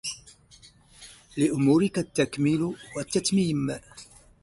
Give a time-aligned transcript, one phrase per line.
[1.37, 3.79] لأمورك التكميل والتتميم